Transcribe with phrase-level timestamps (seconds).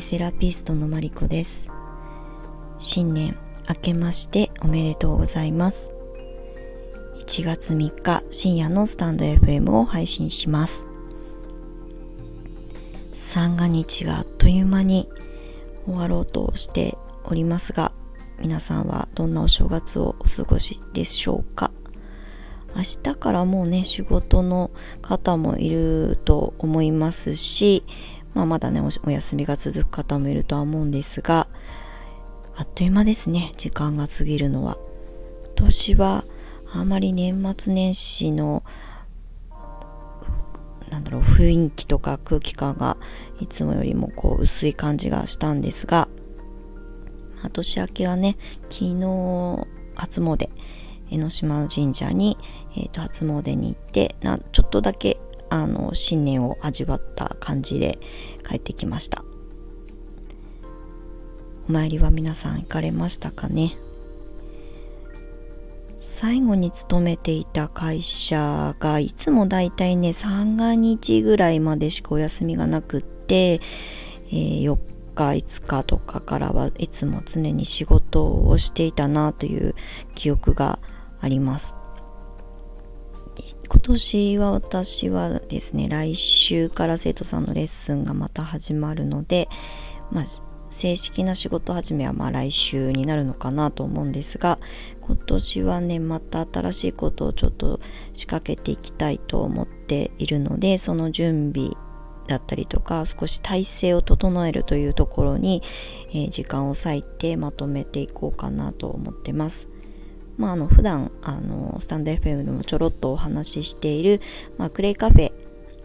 [0.00, 1.68] セラピストのマリコです。
[2.78, 3.36] 新年
[3.68, 5.90] 明けましておめでとうございます。
[7.26, 10.82] 1月3日深夜のスタンド FM を配信します。
[13.20, 15.08] 三が日があっという間に
[15.86, 17.92] 終わろうとしておりますが
[18.40, 21.70] 皆さんはどんなお正月をお過ごしでしょうか？
[22.74, 24.70] 明日からもうね仕事の
[25.02, 27.84] 方もいると思いますし、
[28.34, 31.48] まあ、まだねお休みが続く方もいるとは思うんですが
[32.56, 34.76] あっという間ですね時間が過ぎるのは。
[35.56, 36.24] 今年は
[36.72, 38.62] あまり年末年始の
[40.90, 42.96] なんだろう雰囲気とか空気感が
[43.40, 46.08] いつもよりもこう薄い感じがしたんですが
[47.42, 48.36] ま年明けはね
[48.70, 50.48] 昨日初詣
[51.10, 52.38] 江ノ島の神社に、
[52.76, 55.20] えーと、初詣に行ってなちょっとだけ
[55.50, 57.98] あの新年を味わった感じで
[58.48, 59.24] 帰ってきました。
[61.68, 63.76] お参りは皆さん行かれましたかね？
[66.00, 73.60] 最後に勤めていた会社がいつもだいたいね三が日ぐらいまでしかお休みがなくって、
[74.28, 74.76] えー、4
[75.14, 79.74] 日5日とかからはいつも常に仕事をしていたなという
[80.14, 80.78] 記憶が
[81.20, 81.74] あります。
[83.70, 89.48] 今年は私はですね来週から生徒さんのレッスンがまた始まるので、
[90.10, 90.24] まあ、
[90.72, 94.58] 正式な仕事始めはまあ来週になるのかなと思うんですが
[95.02, 97.78] 今年はねまた新しいことをちょっと
[98.14, 101.70] 仕掛けていきたいと思っているのでその準備
[102.26, 105.62] だったりとか少し体制を整えるというところに、
[106.10, 109.69] えー、時間を割いてまとめていこうかなと思ってます。
[110.40, 114.22] まあ、あの普段あのスタンド FM でもちょろっとお話ししている、
[114.56, 115.32] まあ、クレイカフェ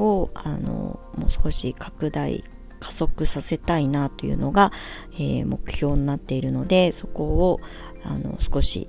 [0.00, 2.44] をあのもう少し拡大
[2.78, 4.70] 加速させたいなというのが、
[5.14, 7.60] えー、目標になっているのでそこを
[8.04, 8.86] あの少し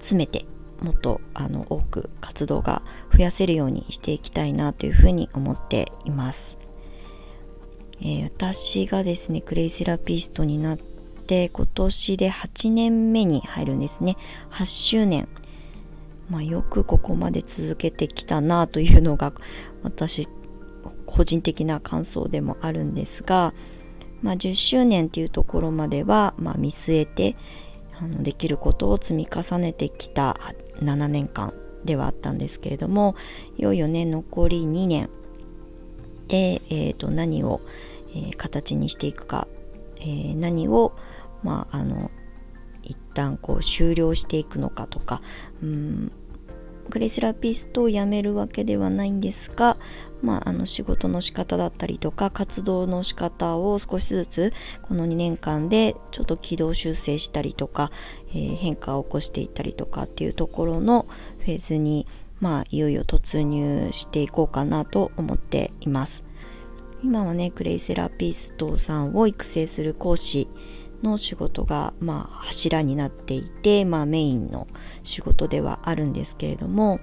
[0.00, 0.44] 詰めて
[0.82, 2.82] もっとあの多く活動が
[3.12, 6.58] 増やせるようにしていきたいなというふうに思っています、
[8.02, 10.95] えー、私がですねクレイセラピストになって
[11.26, 14.16] 今年で8年目に入るんですね。
[14.50, 15.28] 8周年。
[16.30, 19.32] まあ、よくここまで続けてきたなというのが
[19.84, 20.28] 私
[21.06, 23.54] 個人的な感想でもあるんですが、
[24.22, 27.36] まあ、10周年っていうところまでは、まあ、見据えて
[27.98, 30.36] あのできることを積み重ねてきた
[30.80, 31.54] 7年間
[31.84, 33.14] ではあったんですけれども
[33.56, 35.08] いよいよね残り2年。
[36.28, 37.60] で、えーと、何を、
[38.12, 39.46] え、形にしていくか、
[40.00, 40.92] えー、何を、
[41.42, 42.10] まあ、あの
[42.82, 45.20] 一旦こう終了していくのかとか
[45.62, 46.12] うん
[46.88, 49.76] グレイセラピストを辞めるわけではないんですが、
[50.22, 54.52] まあ、あの仕事の仕方だったりとか活動の仕方を少しずつ
[54.82, 57.90] この2年間でちょっと軌道修正したりとか、
[58.30, 61.06] えー、変化を起こしていったりとかっていうところの
[61.40, 62.06] フェーズに、
[62.40, 66.24] まあ、いよいよ突入していこうかなと思っています。
[67.02, 70.48] 今はねクレイセラピストさんを育成する講師
[71.02, 74.66] の仕事が、まあ、柱になっていて、まあ、メインの
[75.02, 77.00] 仕事ではあるんですけれども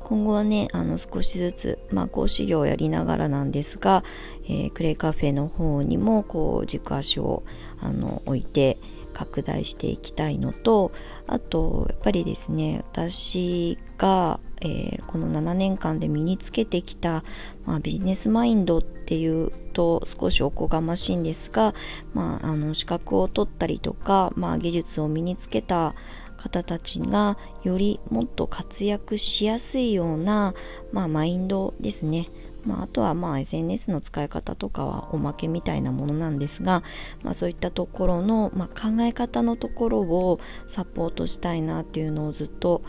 [0.00, 4.04] 今後はねあの少しずつ、まあ、講師業をやりながらなんですが、
[4.44, 7.42] えー、クレイカフェの方にもこう軸足を
[7.80, 8.78] あの置いて
[9.14, 10.92] 拡大していきたいのと
[11.26, 17.22] あとやっぱりですね私が、えー、この7年間で身につけてきた、
[17.66, 21.74] まあ、ビジネスマインドっていうと少しおこがましいんですが、
[22.14, 25.94] まあ、あの資格を取ったりとか、まあ、技術を身につけた
[26.38, 30.54] 方たちがよりもっと活躍しやすいような、
[30.92, 32.28] まあ、マインドですね。
[32.66, 36.82] まあ、あとはまあ SNS の使い方とかはおまけみたいなものなんですが、
[37.22, 42.82] まあ、そういったところの、まあ、考え方のところをサポートしたいなっていうのをずっと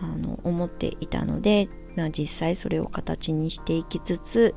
[0.00, 4.54] あの思っていたので、まあ、実際それを形にしていきつつ、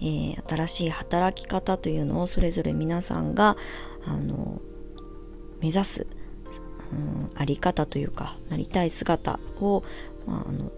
[0.00, 3.56] えー、新しい働き方というのをそれぞれ皆さんが
[4.06, 4.60] あの
[5.60, 6.06] 目指す、
[6.92, 9.82] うん、あり方というかなりたい姿を、
[10.26, 10.72] まあ、あの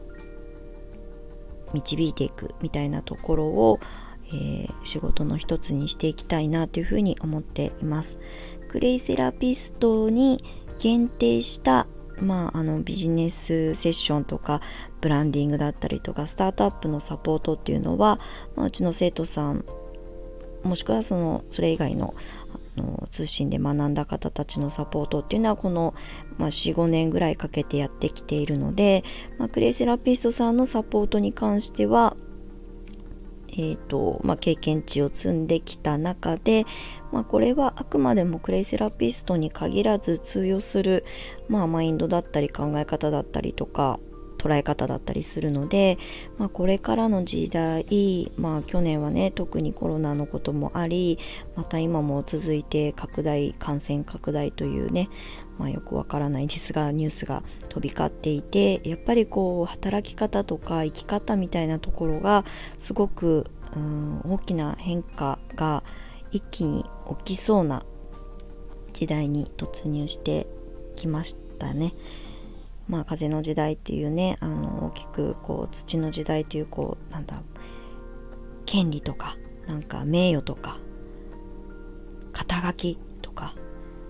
[1.72, 3.80] 導いていくみたいなところを、
[4.28, 8.18] えー、仕事の一つにしていきたいなというふうに思っています。
[8.68, 10.42] クレイセラピストに
[10.78, 11.86] 限定した
[12.20, 14.60] まあ、あのビジネスセッションとか
[15.00, 18.18] ブランディングだったりとかスタートアップのサポートっていうのは、
[18.54, 19.64] まあ、うちの生徒さん
[20.62, 22.14] もしくはそのそれ以外の
[22.78, 25.94] あの通信で学んだ方たちのサポートっていうのはこの、
[26.36, 29.02] まあ、45年ぐらいかけてやってきているので、
[29.38, 32.16] まあ、クレイセラピストさんのサポートに関しては、
[33.58, 36.64] えーとまあ、経験値を積んできた中で、
[37.10, 41.04] まあ、これはあくまでもクレイセラピストに限らず通用する、
[41.48, 43.98] まあ、マインドだったり考え方だったりとか
[44.36, 45.98] 捉え方だったりするので、
[46.38, 51.18] まあ、これからの時代、まあ、去年はね特にコロナのこともあり
[51.56, 55.08] また今も続いて拡大感染拡大というね、
[55.58, 62.44] まあ、よくわからないですがニュースが飛び交っていてやっぱりこう働き方とか生き方みたいなところが
[62.78, 65.82] すごく、うん、大きな変化が
[66.30, 66.84] 一気に
[67.24, 67.84] 起きそうな
[68.92, 70.46] 時代に突入して
[70.96, 71.92] きましたね。
[72.88, 77.42] まあ、風の時代っていうねあの大きくこう土の時代というこうなんだ
[78.64, 79.36] 権利とか
[79.66, 80.78] なんか名誉とか
[82.32, 82.98] 肩書き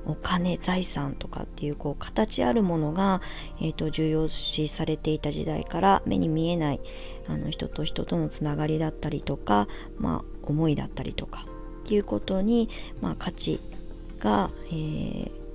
[0.06, 3.20] お金財産とかっていうこう形あるものが、
[3.61, 6.81] えーと、重要視されていた時代から目に見えない
[7.29, 9.69] あの人と人とのつながりだったりとか、
[9.99, 11.47] まあ、思いだったりとか
[11.85, 12.69] っていうことに、
[13.00, 13.61] まあ、価値
[14.20, 15.47] が、えー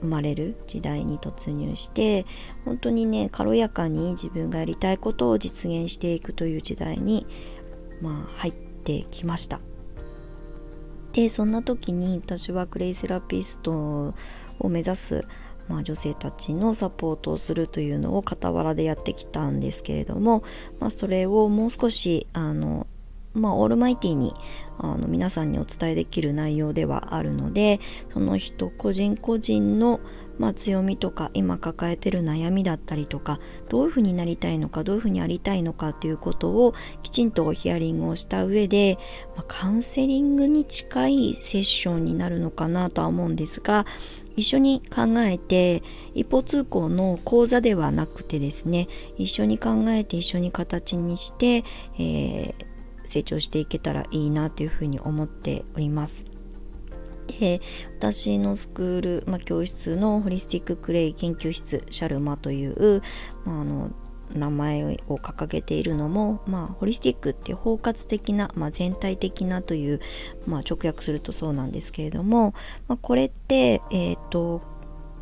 [0.00, 2.26] 生まれる時代に突入して
[2.64, 7.26] 本当にね軽やかに自分がやりたいことを実現していくという時代に、
[8.00, 9.60] まあ、入ってきました。
[11.16, 15.26] でそんな時に私はクレイセラピストを目指す、
[15.66, 20.42] まあ、女性たちのサポートをするというのを傍らでやってきたんですけれども、
[20.78, 22.86] まあ、それをもう少しあの
[23.32, 24.32] まあ、オールマイティに
[24.78, 27.80] あの皆さんにお伝えできる内容ではあるので
[28.14, 30.00] その人個人個人の、
[30.38, 38.98] まあ、強みとか今抱えてる悩みだったりとかどういうふうになりたいのかどういうふうにありたいのかということをきちんとヒアリングをした上で、
[39.36, 43.86] まあ、カウンセリングに近いセッションになるのかなとは思うんですが
[44.36, 45.82] 一緒に考えて
[46.14, 51.64] 一方通行の講座ではなくてですね一緒に考えて一緒に形にして、
[51.98, 56.35] えー成長していけたらいいなというふうに思っております。
[57.26, 57.60] で
[57.98, 63.02] 私のスクール、まあ、教室のホリスティッククレイ研究室シャルマという、
[63.44, 63.90] まあ、あの
[64.34, 70.00] 名前を掲げているのも、まあ、ホリスティックって包括的な、まあ、全体的なという、
[70.46, 72.54] まあ、直訳するとそうなんですけれども、
[72.88, 74.62] まあ、これって、えーと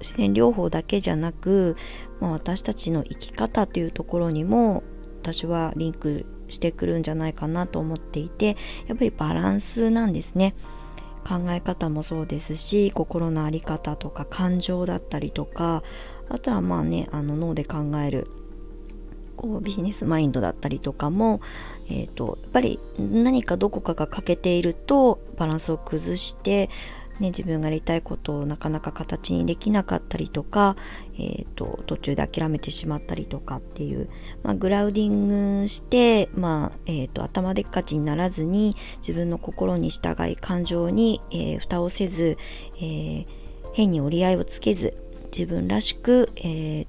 [0.00, 1.76] 自然療法だけじゃなく、
[2.20, 4.82] まあ、私たちの生き方というところにも
[5.22, 10.54] 私はリンクしてくるんじゃないかなと思っていてやっぱりバランスなんですね。
[11.24, 15.82] 考え方もそうですし心の在り方とか感情だったりとか
[16.28, 18.28] あとはまあねあの脳で考える
[19.36, 21.40] こうビジネスマインドだったりとかも、
[21.88, 26.70] えーとやっぱり何かどこかが欠けているとバランスを崩して
[27.20, 30.76] ね、自分がやりたいことをなかなか形にできなかったりとか、
[31.14, 34.08] えーと、途中で諦めてしまったりとかっていう、
[34.42, 42.36] まあ、グラウディングして、まあえーと、頭でっかちにならずに自分の心に従い感情に、えー、蓋をせず、
[42.76, 43.26] えー、
[43.74, 44.94] 変に折り合いをつけず
[45.36, 46.86] 自分らしく、えー、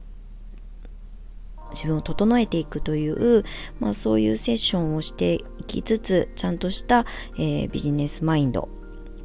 [1.72, 3.44] 自分を整えていくという、
[3.80, 7.06] まあ、そういうセッションをしていきつつちゃんとした、
[7.38, 8.70] えー、ビジネスマインド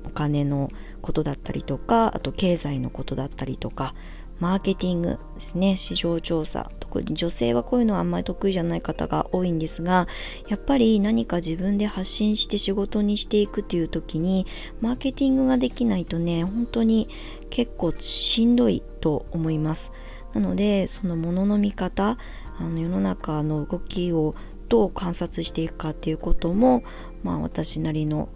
[0.05, 0.71] お金の
[1.01, 3.95] ことだったりとかあと経済のことだったりとか
[4.39, 6.71] マーケティングですね市場調査。
[6.81, 10.09] 特に女性はこういうのはあんまり得意じゃない方が多いんですが
[10.49, 14.45] やっぱり何か自分で発信して仕事にしていくっていう時に
[14.81, 17.09] マーケティングができないとね本当に
[17.49, 19.93] 結構しんどいと思います。
[20.35, 22.19] なのでそのものの見方
[22.59, 24.35] あの世の中の動きを
[24.69, 26.83] どう観察していくかっていうことも
[27.23, 28.29] まあ私なりの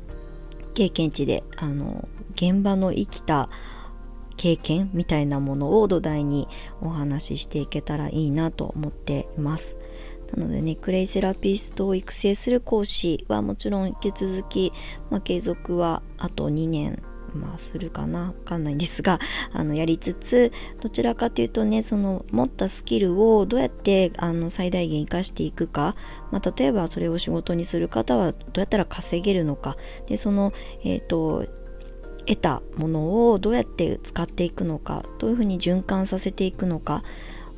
[0.75, 3.49] 経験値であの現場の生きた
[4.37, 6.49] 経験みたいなものを土台に
[6.81, 9.77] お話ししていけたらいいなと思っています。
[10.35, 14.73] なのでね、クレイセラピストを育成する講師はもちろん引き続き、
[15.11, 17.03] まあ、継続はあと2年
[17.35, 19.19] まあするかなわかんないんですが
[19.53, 25.97] あのやりつつどちらかというとねその持ったスキルをどうやってあの最大限生かしていくか、
[26.31, 29.77] まあ、例えばそれを仕事にする方はどうやったら稼げるのか
[30.07, 30.53] でその
[30.85, 31.45] えっ、ー、と
[32.27, 37.03] 得たものをどうやって使っていくのかどういうふうに循環させていくのか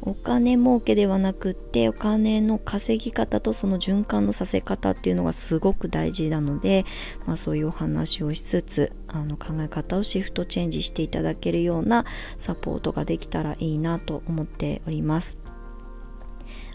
[0.03, 6.85] お金儲けではなくってお金の稼ぎ方とその循環のさせ方っていうのがすごく大事なので、
[7.27, 12.05] まあ、そういうお話をしつつあの考え方をシフトチェンジしていただけるような
[12.39, 15.46] サポートができたらいいなと思っております。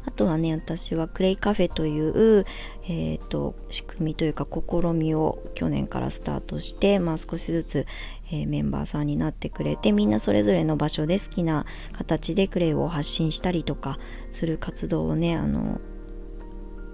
[0.05, 2.45] あとはね、私はクレイカフェという、
[2.85, 7.85] えーと、仕組みというか試みを去年からスタートして、まあ、少しずつ、
[8.31, 13.99] えー、メンバーさんになってくれてみんなそれぞれの場所で好きな形でクレイを発信したりとか
[14.31, 15.79] する活動をねあの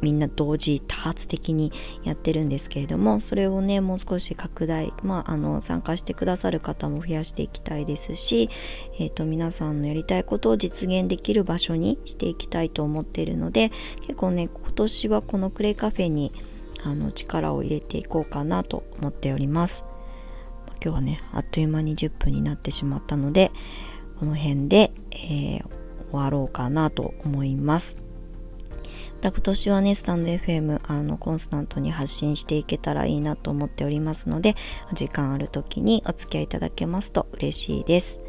[0.02, 1.72] みんな同時多発的に
[2.04, 8.50] やってるんですけれどもそれをねもう少し拡大、まあ、あの参加してくださる方も増やしていきたいですし、
[9.00, 16.32] えーと、皆さんのやりたいことを実現できる場所にしていきたいと思っているので結構ね今年はこのクレイカフェに
[16.84, 19.84] あの力を入れていこうかなと思っております。
[20.84, 23.52] 今日はねあっという間に10分になってしまったので
[24.20, 25.64] この辺で、えー、
[26.12, 28.07] 終わろうかなと思います。
[29.18, 34.56] た今年はね、スタンド FM、あの、コンスタントに発信していけたらいいなと思っておりますので、
[34.94, 38.20] 時間ある時にお付き合いいただけますと嬉しいです。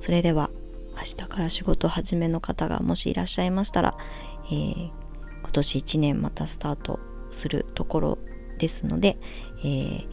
[0.00, 0.50] それでは、
[0.96, 3.96] 明日から仕事始めの方がもしいらっしゃいましたら、
[4.46, 4.90] えー、
[5.42, 8.18] 今年1年またスタートするところ
[8.58, 9.18] ですので、
[9.64, 10.06] えー、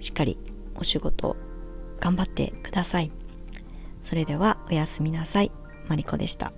[0.00, 0.38] しっかり
[0.76, 1.36] お仕事
[2.00, 3.10] 頑張ってください。
[4.04, 5.50] それではおやすみなさい。
[5.88, 6.52] マリコでした。